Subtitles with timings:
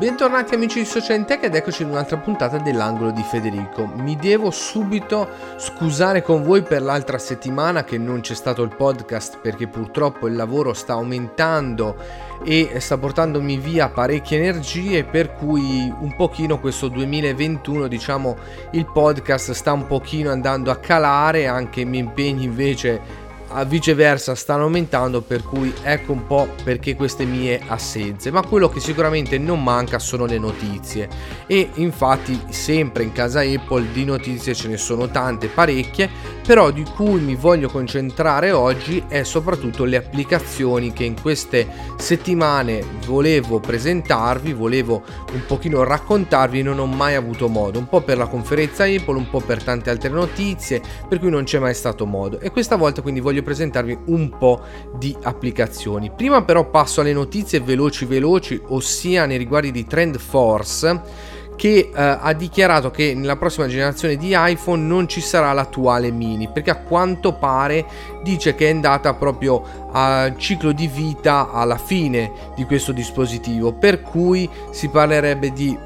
[0.00, 3.84] Bentornati amici di Socientech ed eccoci in un'altra puntata dell'angolo di Federico.
[3.84, 9.40] Mi devo subito scusare con voi per l'altra settimana che non c'è stato il podcast
[9.42, 11.96] perché purtroppo il lavoro sta aumentando
[12.42, 18.38] e sta portandomi via parecchie energie per cui un pochino questo 2021 diciamo
[18.70, 23.28] il podcast sta un pochino andando a calare anche i miei impegni invece
[23.66, 28.30] viceversa stanno aumentando per cui ecco un po' perché queste mie assenze.
[28.30, 31.08] Ma quello che sicuramente non manca sono le notizie.
[31.46, 36.82] E infatti sempre in casa Apple di notizie ce ne sono tante parecchie però di
[36.82, 41.64] cui mi voglio concentrare oggi è soprattutto le applicazioni che in queste
[41.96, 47.78] settimane volevo presentarvi volevo un pochino raccontarvi e non ho mai avuto modo.
[47.78, 51.44] Un po' per la conferenza Apple un po' per tante altre notizie per cui non
[51.44, 52.40] c'è mai stato modo.
[52.40, 54.60] E questa volta quindi voglio voglio presentarvi un po'
[54.96, 56.12] di applicazioni.
[56.14, 61.92] Prima però passo alle notizie veloci veloci, ossia nei riguardi di Trend Force che eh,
[61.92, 66.76] ha dichiarato che nella prossima generazione di iPhone non ci sarà l'attuale mini perché a
[66.76, 67.84] quanto pare
[68.22, 74.00] dice che è andata proprio a ciclo di vita alla fine di questo dispositivo per
[74.00, 75.76] cui si parlerebbe di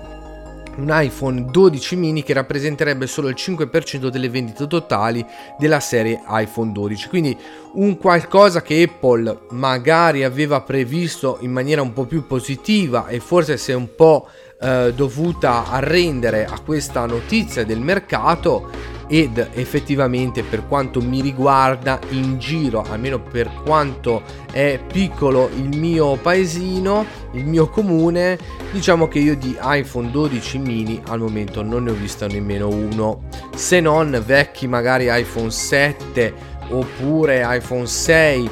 [0.77, 5.25] un iPhone 12 mini che rappresenterebbe solo il 5% delle vendite totali
[5.58, 7.36] della serie iPhone 12 quindi
[7.75, 13.56] un qualcosa che Apple magari aveva previsto in maniera un po' più positiva e forse
[13.56, 14.28] si è un po'
[14.61, 18.70] eh, dovuta arrendere a questa notizia del mercato
[19.06, 26.16] ed effettivamente per quanto mi riguarda in giro, almeno per quanto è piccolo il mio
[26.16, 28.38] paesino, il mio comune,
[28.72, 33.22] diciamo che io di iPhone 12 mini al momento non ne ho visto nemmeno uno,
[33.55, 38.50] se non vecchi magari iPhone 7 oppure iPhone 6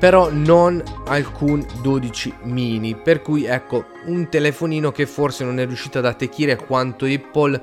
[0.00, 2.96] però non alcun 12 mini.
[2.96, 7.60] Per cui ecco un telefonino che forse non è riuscito ad attecchire quanto Apple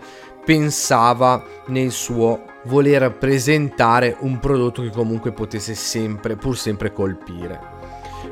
[0.48, 7.60] pensava nel suo voler presentare un prodotto che comunque potesse sempre, pur sempre colpire.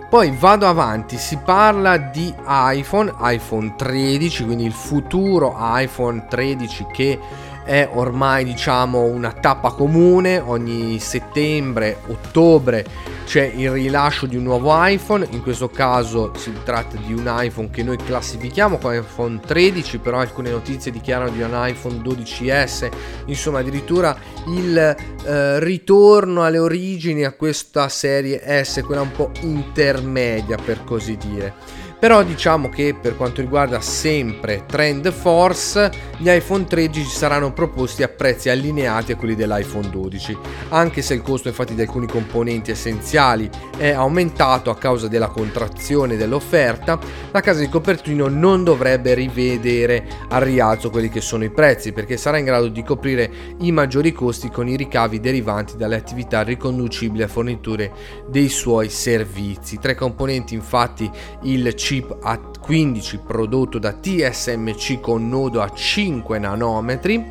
[0.09, 7.19] Poi vado avanti, si parla di iPhone, iPhone 13, quindi il futuro iPhone 13 che
[7.65, 12.85] è ormai diciamo una tappa comune, ogni settembre, ottobre
[13.25, 17.71] c'è il rilascio di un nuovo iPhone, in questo caso si tratta di un iPhone
[17.71, 22.91] che noi classifichiamo come iPhone 13, però alcune notizie dichiarano di un iPhone 12S,
[23.25, 24.15] insomma addirittura
[24.47, 31.17] il eh, ritorno alle origini a questa serie S, quella un po' intermedia per così
[31.17, 31.83] dire.
[32.05, 38.07] Però diciamo che per quanto riguarda sempre Trend Force, gli iPhone 13 saranno proposti a
[38.07, 40.37] prezzi allineati a quelli dell'iPhone 12,
[40.69, 46.15] anche se il costo infatti di alcuni componenti essenziali è aumentato a causa della contrazione
[46.15, 46.99] dell'offerta,
[47.31, 52.17] la casa di Copertino non dovrebbe rivedere al rialzo quelli che sono i prezzi perché
[52.17, 57.23] sarà in grado di coprire i maggiori costi con i ricavi derivanti dalle attività riconducibili
[57.23, 57.91] a forniture
[58.29, 59.79] dei suoi servizi.
[59.79, 61.09] Tra i componenti infatti
[61.41, 67.23] il chip chip A15 prodotto da TSMC con nodo a 5 nanometri,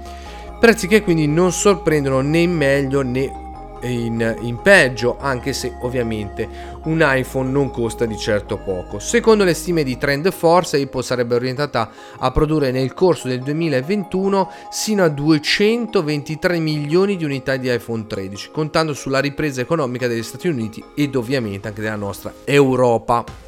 [0.59, 3.43] prezzi che quindi non sorprendono né in meglio né
[3.83, 6.49] in, in, peggio, anche se ovviamente
[6.85, 8.99] un iPhone non costa di certo poco.
[8.99, 14.51] Secondo le stime di Trend Force, Apple sarebbe orientata a produrre nel corso del 2021
[14.71, 20.49] sino a 223 milioni di unità di iPhone 13, contando sulla ripresa economica degli Stati
[20.49, 23.45] Uniti ed ovviamente anche della nostra Europa.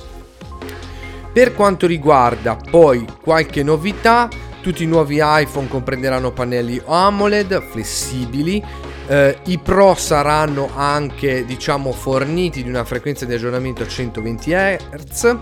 [1.37, 4.27] Per quanto riguarda poi qualche novità,
[4.63, 8.65] tutti i nuovi iPhone comprenderanno pannelli AMOLED flessibili,
[9.07, 15.37] eh, I Pro saranno anche diciamo forniti di una frequenza di aggiornamento a 120 Hz.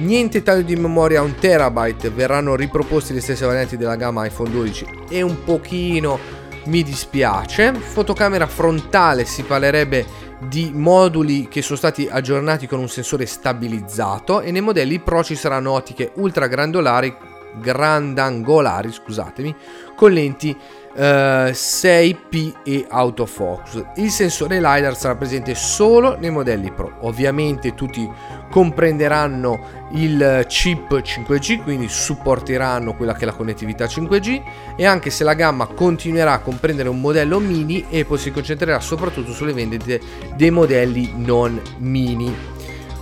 [0.00, 4.50] Niente taglio di memoria a 1 TB, verranno riproposti le stesse varianti della gamma iPhone
[4.50, 6.18] 12 e un pochino
[6.64, 7.72] mi dispiace.
[7.72, 14.50] Fotocamera frontale si parlerebbe di moduli che sono stati aggiornati con un sensore stabilizzato e
[14.50, 17.14] nei modelli Pro ci saranno ottiche ultra grandolari,
[17.60, 19.54] grandangolari, scusatemi,
[19.96, 20.56] con lenti
[20.98, 23.84] eh, 6P e autofocus.
[23.96, 26.96] Il sensore LiDAR sarà presente solo nei modelli Pro.
[27.02, 28.10] Ovviamente tutti
[28.50, 34.42] comprenderanno il chip 5G, quindi supporteranno quella che è la connettività 5G
[34.76, 39.32] e anche se la gamma continuerà a comprendere un modello mini, Apple si concentrerà soprattutto
[39.32, 40.00] sulle vendite
[40.34, 42.34] dei modelli non mini.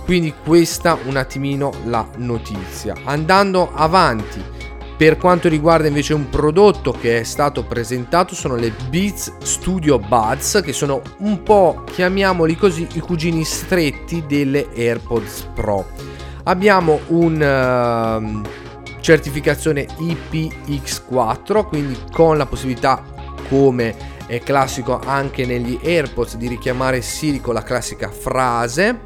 [0.05, 2.95] Quindi questa un attimino la notizia.
[3.03, 4.41] Andando avanti,
[4.97, 10.61] per quanto riguarda invece un prodotto che è stato presentato sono le Beats Studio Buds
[10.63, 15.85] che sono un po' chiamiamoli così i cugini stretti delle AirPods Pro.
[16.45, 23.03] Abbiamo un uh, certificazione IPX4, quindi con la possibilità
[23.49, 29.01] come è classico anche negli AirPods di richiamare Siri con la classica frase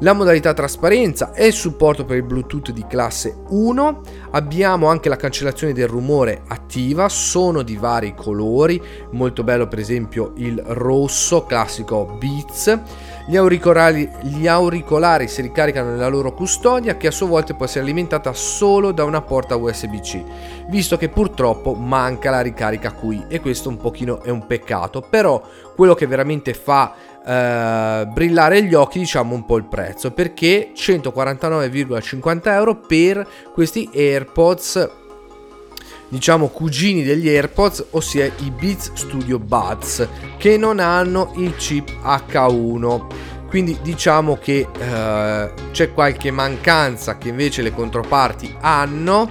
[0.00, 4.00] la modalità trasparenza e il supporto per il Bluetooth di classe 1.
[4.30, 8.80] Abbiamo anche la cancellazione del rumore attiva, sono di vari colori,
[9.12, 12.78] molto bello per esempio il rosso classico Beats.
[13.26, 17.84] Gli auricolari, gli auricolari si ricaricano nella loro custodia che a sua volta può essere
[17.84, 20.22] alimentata solo da una porta USB-C,
[20.68, 25.42] visto che purtroppo manca la ricarica qui e questo un pochino è un peccato, però
[25.76, 26.94] quello che veramente fa
[27.24, 34.90] eh, brillare gli occhi diciamo un po' il prezzo perché 149,50 euro per questi AirPods
[36.08, 43.06] diciamo cugini degli AirPods ossia i Beats Studio Buds che non hanno il chip H1
[43.48, 49.30] quindi diciamo che eh, c'è qualche mancanza che invece le controparti hanno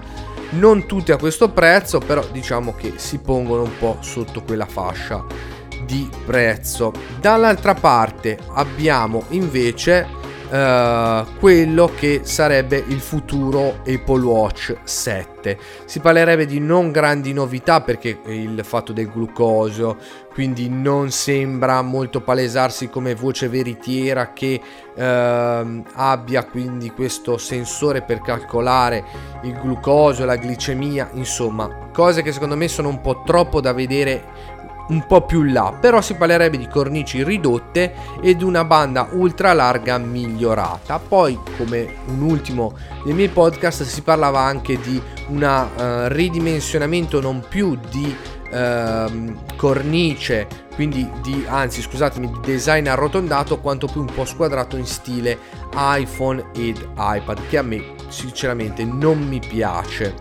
[0.52, 5.56] non tutte a questo prezzo però diciamo che si pongono un po' sotto quella fascia
[5.88, 6.92] di prezzo.
[7.20, 15.58] Dall'altra parte abbiamo invece Uh, quello che sarebbe il futuro Apple Watch 7.
[15.84, 19.98] Si parlerebbe di non grandi novità perché il fatto del glucosio,
[20.32, 24.62] quindi non sembra molto palesarsi come voce veritiera che
[24.96, 29.04] uh, abbia quindi questo sensore per calcolare
[29.44, 34.56] il glucosio, la glicemia, insomma, cose che secondo me sono un po' troppo da vedere
[34.90, 39.98] un po' più là, però si parlerebbe di cornici ridotte ed una banda ultra larga
[39.98, 41.00] migliorata.
[41.00, 47.44] Poi, come un ultimo dei miei podcast, si parlava anche di un uh, ridimensionamento non
[47.48, 48.16] più di
[48.52, 54.86] uh, cornice, quindi di, anzi scusatemi, di design arrotondato, quanto più un po' squadrato in
[54.86, 55.38] stile
[55.76, 60.14] iPhone ed iPad, che a me sinceramente non mi piace,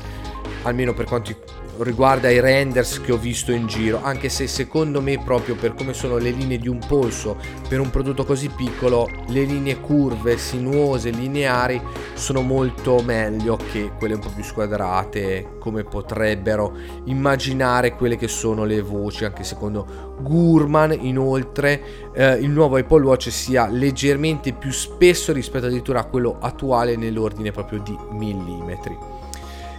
[0.62, 1.30] almeno per quanto
[1.78, 5.93] riguarda i renders che ho visto in giro, anche se secondo me proprio per come
[5.93, 7.37] sono le linee di un polso
[7.69, 11.81] per un prodotto così piccolo, le linee curve, sinuose, lineari
[12.14, 16.75] sono molto meglio che quelle un po' più squadrate, come potrebbero
[17.05, 23.31] immaginare quelle che sono le voci, anche secondo Gurman inoltre eh, il nuovo Apple Watch
[23.31, 29.15] sia leggermente più spesso rispetto addirittura a quello attuale nell'ordine proprio di millimetri.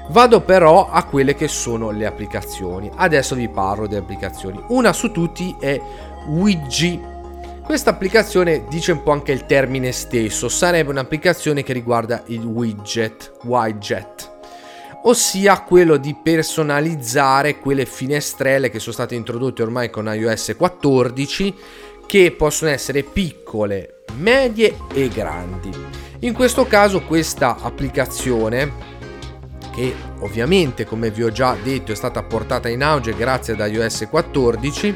[0.09, 2.89] Vado però a quelle che sono le applicazioni.
[2.95, 4.61] Adesso vi parlo delle applicazioni.
[4.67, 5.79] Una su tutti è
[6.27, 7.15] Wigi.
[7.63, 13.33] Questa applicazione dice un po' anche il termine stesso, sarebbe un'applicazione che riguarda il widget,
[13.43, 14.31] widget,
[15.03, 21.55] ossia quello di personalizzare quelle finestrelle che sono state introdotte ormai con iOS 14
[22.05, 25.69] che possono essere piccole, medie e grandi.
[26.19, 28.96] In questo caso questa applicazione
[29.77, 34.07] che ovviamente come vi ho già detto è stata portata in auge grazie ad iOS
[34.09, 34.95] 14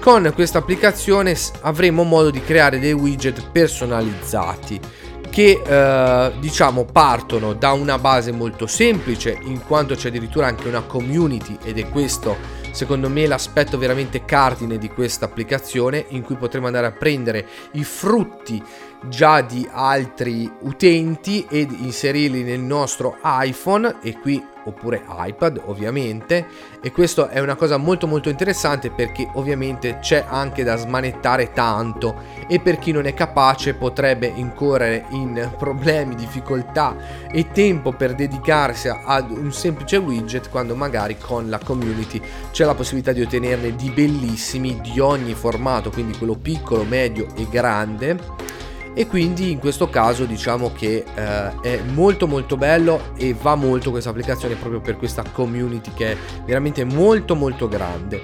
[0.00, 4.80] con questa applicazione avremo modo di creare dei widget personalizzati
[5.28, 10.80] che eh, diciamo partono da una base molto semplice in quanto c'è addirittura anche una
[10.80, 12.34] community ed è questo
[12.70, 17.84] secondo me l'aspetto veramente cardine di questa applicazione in cui potremo andare a prendere i
[17.84, 18.62] frutti
[19.06, 26.46] già di altri utenti ed inserirli nel nostro iPhone e qui oppure iPad ovviamente.
[26.80, 32.22] E questo è una cosa molto molto interessante perché ovviamente c'è anche da smanettare tanto.
[32.46, 36.96] E per chi non è capace potrebbe incorrere in problemi, difficoltà
[37.30, 42.20] e tempo per dedicarsi ad un semplice widget quando magari con la community
[42.50, 47.46] c'è la possibilità di ottenerne di bellissimi di ogni formato quindi quello piccolo, medio e
[47.50, 48.57] grande
[48.94, 53.90] e quindi in questo caso diciamo che eh, è molto molto bello e va molto
[53.90, 58.22] questa applicazione proprio per questa community che è veramente molto molto grande.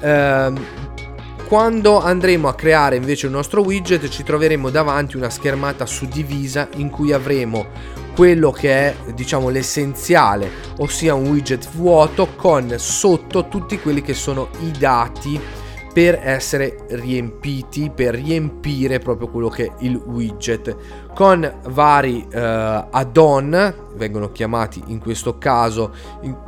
[0.00, 0.52] Eh,
[1.48, 6.90] quando andremo a creare invece il nostro widget ci troveremo davanti una schermata suddivisa in
[6.90, 7.68] cui avremo
[8.14, 14.50] quello che è diciamo l'essenziale ossia un widget vuoto con sotto tutti quelli che sono
[14.60, 15.40] i dati
[15.92, 20.76] per essere riempiti, per riempire proprio quello che è il widget.
[21.14, 22.38] Con vari uh,
[22.90, 25.92] add-on, vengono chiamati in questo caso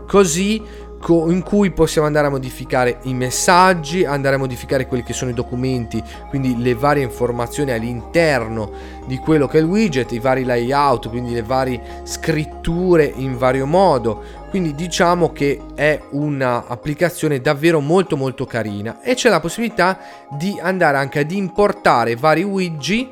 [0.07, 0.63] così
[1.09, 5.35] in cui possiamo andare a modificare i messaggi, andare a modificare quelli che sono i
[5.35, 8.71] documenti, quindi le varie informazioni all'interno
[9.07, 13.67] di quello che è il widget, i vari layout, quindi le varie scritture in vario
[13.67, 14.39] modo.
[14.51, 19.99] Quindi diciamo che è un'applicazione davvero molto molto carina e c'è la possibilità
[20.31, 23.09] di andare anche ad importare vari widget,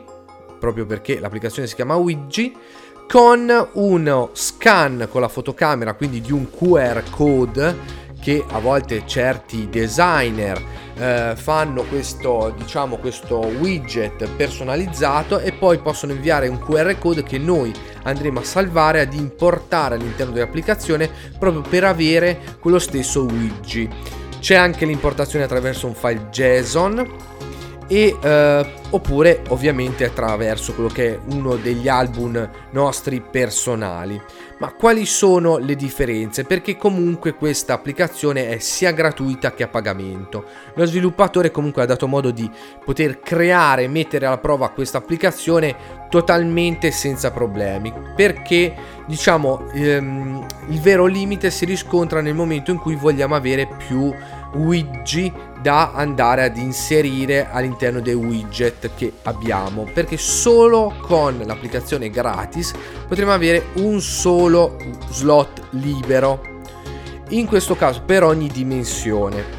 [0.58, 2.52] proprio perché l'applicazione si chiama widget
[3.08, 9.68] con uno scan con la fotocamera, quindi di un QR code che a volte certi
[9.70, 10.62] designer
[10.94, 17.38] eh, fanno questo, diciamo, questo widget personalizzato e poi possono inviare un QR code che
[17.38, 17.72] noi
[18.02, 23.90] andremo a salvare ad importare all'interno dell'applicazione proprio per avere quello stesso widget.
[24.38, 27.36] C'è anche l'importazione attraverso un file JSON
[27.88, 34.20] e eh, oppure ovviamente attraverso quello che è uno degli album nostri personali.
[34.58, 36.42] Ma quali sono le differenze?
[36.42, 40.44] Perché comunque questa applicazione è sia gratuita che a pagamento.
[40.74, 42.50] Lo sviluppatore comunque ha dato modo di
[42.84, 45.76] poter creare e mettere alla prova questa applicazione
[46.10, 47.92] totalmente senza problemi.
[48.16, 48.74] Perché
[49.06, 54.12] diciamo ehm, il vero limite si riscontra nel momento in cui vogliamo avere più
[54.54, 62.72] widget da andare ad inserire all'interno dei widget che abbiamo perché solo con l'applicazione gratis
[63.06, 64.76] potremo avere un solo
[65.10, 66.56] slot libero.
[67.30, 69.57] In questo caso per ogni dimensione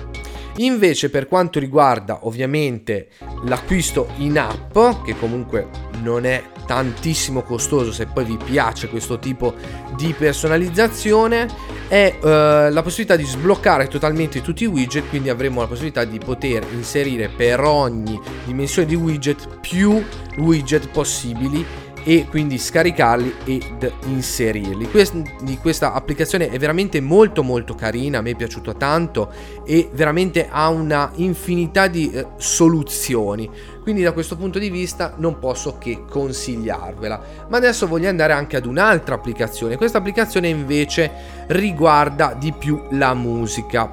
[0.60, 3.10] invece per quanto riguarda ovviamente
[3.46, 5.68] l'acquisto in app che comunque
[6.02, 9.54] non è tantissimo costoso se poi vi piace questo tipo
[9.96, 11.48] di personalizzazione
[11.88, 12.28] è uh,
[12.72, 17.30] la possibilità di sbloccare totalmente tutti i widget quindi avremo la possibilità di poter inserire
[17.30, 20.04] per ogni dimensione di widget più
[20.38, 21.66] widget possibili
[22.10, 24.90] e quindi scaricarli ed inserirli.
[24.90, 29.32] Quindi questa applicazione è veramente molto molto carina, a me è piaciuta tanto
[29.64, 33.48] e veramente ha una infinità di eh, soluzioni.
[33.84, 37.22] Quindi da questo punto di vista non posso che consigliarvela.
[37.48, 39.78] Ma adesso voglio andare anche ad un'altra applicazione.
[39.78, 41.12] Questa applicazione invece
[41.50, 43.88] riguarda di più la musica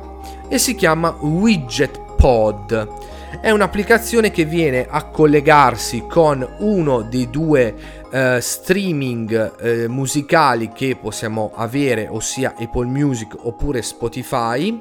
[0.49, 7.75] e si chiama Widget Pod è un'applicazione che viene a collegarsi con uno dei due
[8.11, 14.79] uh, streaming uh, musicali che possiamo avere, ossia Apple Music oppure Spotify,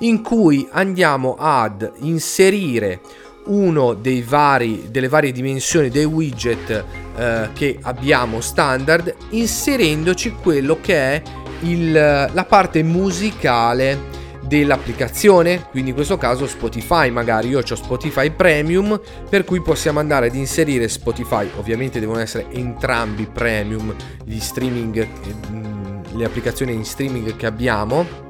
[0.00, 3.00] in cui andiamo ad inserire
[3.46, 6.84] uno dei vari, delle varie dimensioni dei widget
[7.16, 11.22] uh, che abbiamo standard, inserendoci quello che è
[11.60, 14.17] il, la parte musicale
[14.48, 17.48] dell'applicazione, quindi in questo caso Spotify, magari.
[17.48, 23.26] Io ho Spotify Premium, per cui possiamo andare ad inserire Spotify, ovviamente devono essere entrambi
[23.26, 25.06] premium gli streaming,
[25.50, 28.26] mm, le applicazioni in streaming che abbiamo.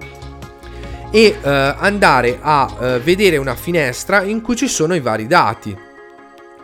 [1.11, 5.87] E eh, andare a eh, vedere una finestra in cui ci sono i vari dati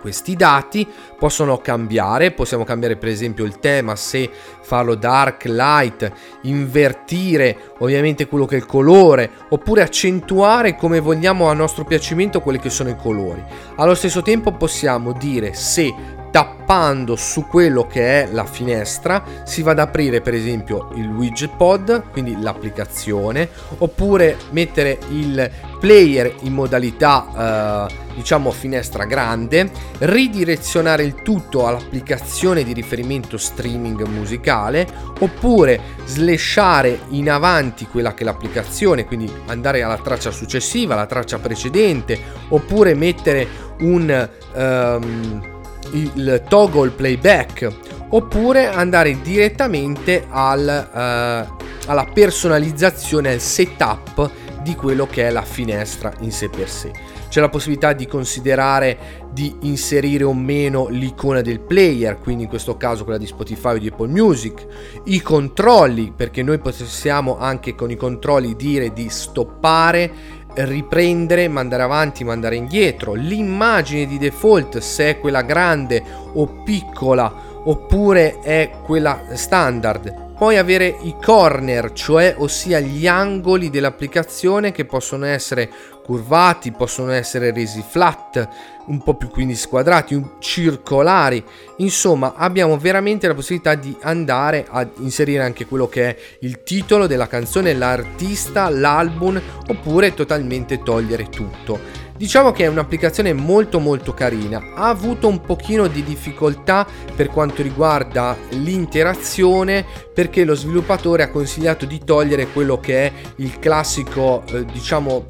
[0.04, 0.86] questi dati
[1.18, 4.28] possono cambiare, possiamo cambiare per esempio il tema, se
[4.60, 11.54] farlo dark, light, invertire ovviamente quello che è il colore, oppure accentuare come vogliamo a
[11.54, 13.42] nostro piacimento quelli che sono i colori.
[13.76, 19.70] Allo stesso tempo possiamo dire se tappando su quello che è la finestra si va
[19.70, 23.48] ad aprire per esempio il widget pod quindi l'applicazione
[23.78, 25.48] oppure mettere il
[25.78, 34.88] player in modalità eh, diciamo finestra grande ridirezionare il tutto all'applicazione di riferimento streaming musicale
[35.20, 41.38] oppure slashare in avanti quella che è l'applicazione quindi andare alla traccia successiva la traccia
[41.38, 43.46] precedente oppure mettere
[43.78, 45.52] un um,
[45.92, 47.70] il toggle playback
[48.10, 54.30] oppure andare direttamente al, uh, alla personalizzazione, al setup
[54.62, 56.90] di quello che è la finestra in sé per sé.
[57.28, 62.76] C'è la possibilità di considerare di inserire o meno l'icona del player, quindi in questo
[62.76, 64.64] caso quella di Spotify o di Apple Music,
[65.06, 70.12] i controlli, perché noi possiamo anche con i controlli dire di stoppare
[70.54, 77.32] riprendere, mandare avanti, mandare indietro, l'immagine di default se è quella grande o piccola
[77.64, 80.23] oppure è quella standard.
[80.36, 85.70] Poi avere i corner, cioè ossia gli angoli dell'applicazione che possono essere
[86.04, 88.48] curvati, possono essere resi flat,
[88.86, 91.42] un po' più quindi squadrati, circolari.
[91.78, 97.06] Insomma, abbiamo veramente la possibilità di andare a inserire anche quello che è il titolo
[97.06, 102.03] della canzone, l'artista, l'album, oppure totalmente togliere tutto.
[102.16, 107.60] Diciamo che è un'applicazione molto molto carina, ha avuto un pochino di difficoltà per quanto
[107.60, 114.64] riguarda l'interazione perché lo sviluppatore ha consigliato di togliere quello che è il classico eh,
[114.64, 115.26] diciamo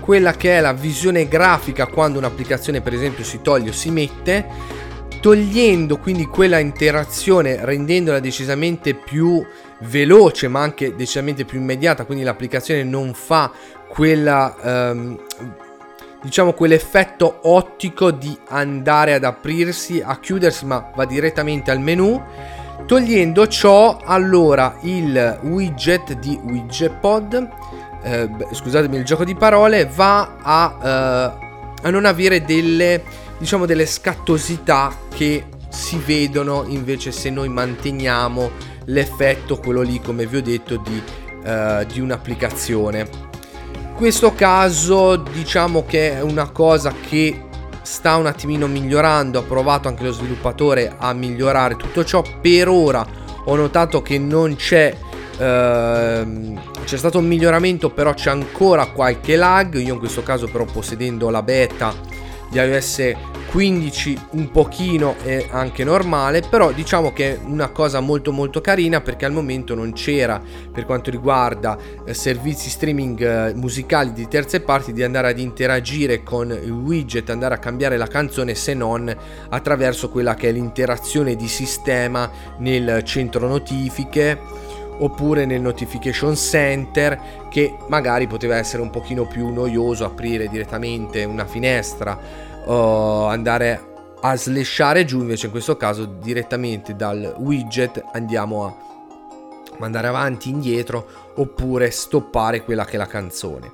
[0.00, 4.46] quella che è la visione grafica quando un'applicazione per esempio si toglie o si mette,
[5.22, 9.42] togliendo quindi quella interazione, rendendola decisamente più
[9.82, 13.50] veloce ma anche decisamente più immediata, quindi l'applicazione non fa
[13.88, 14.54] quella...
[14.62, 15.18] Um,
[16.22, 22.22] diciamo quell'effetto ottico di andare ad aprirsi, a chiudersi, ma va direttamente al menu
[22.86, 27.48] Togliendo ciò, allora il widget di WidgetPod,
[28.02, 33.00] eh, scusatemi il gioco di parole, va a, eh, a non avere delle,
[33.38, 38.50] diciamo, delle scattosità che si vedono invece se noi manteniamo
[38.86, 41.00] l'effetto, quello lì come vi ho detto, di,
[41.44, 43.29] uh, di un'applicazione.
[44.00, 47.42] Questo caso diciamo che è una cosa che
[47.82, 53.06] sta un attimino migliorando, ha provato anche lo sviluppatore a migliorare tutto ciò, per ora
[53.44, 54.96] ho notato che non c'è...
[55.36, 59.74] Uh, c'è stato un miglioramento però c'è ancora qualche lag.
[59.74, 61.92] Io in questo caso però possedendo la beta
[62.50, 63.12] di iOS
[63.50, 69.00] 15 un pochino è anche normale però diciamo che è una cosa molto molto carina
[69.00, 70.40] perché al momento non c'era
[70.72, 76.22] per quanto riguarda eh, servizi streaming eh, musicali di terze parti di andare ad interagire
[76.22, 79.14] con il widget andare a cambiare la canzone se non
[79.48, 84.68] attraverso quella che è l'interazione di sistema nel centro notifiche
[85.00, 91.46] oppure nel notification center che magari poteva essere un pochino più noioso aprire direttamente una
[91.46, 92.18] finestra
[92.64, 93.88] uh, andare
[94.20, 98.76] a slashare giù, invece in questo caso direttamente dal widget andiamo a
[99.78, 103.72] mandare avanti, indietro oppure stoppare quella che è la canzone.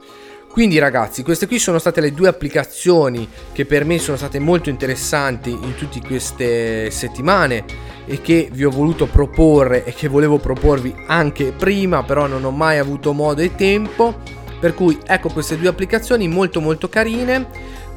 [0.57, 4.71] Quindi ragazzi, queste qui sono state le due applicazioni che per me sono state molto
[4.71, 7.63] interessanti in tutte queste settimane
[8.07, 12.53] e che vi ho voluto proporre e che volevo proporvi anche prima, però non ho
[12.53, 14.19] mai avuto modo e tempo.
[14.59, 17.49] Per cui ecco queste due applicazioni molto molto carine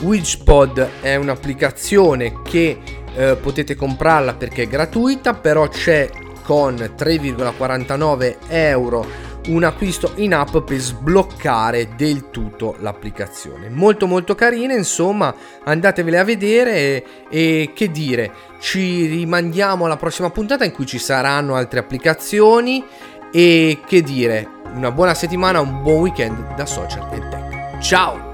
[0.01, 2.77] Widgepod è un'applicazione che
[3.15, 6.09] eh, potete comprarla perché è gratuita, però c'è
[6.43, 13.69] con 3,49 euro un acquisto in app per sbloccare del tutto l'applicazione.
[13.69, 20.29] Molto molto carina, insomma, andatevele a vedere e, e che dire, ci rimandiamo alla prossima
[20.29, 22.83] puntata in cui ci saranno altre applicazioni
[23.31, 27.79] e che dire, una buona settimana, un buon weekend da Social e Tech.
[27.79, 28.28] Ciao!